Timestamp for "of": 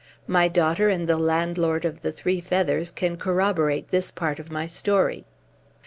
1.85-2.01, 4.39-4.49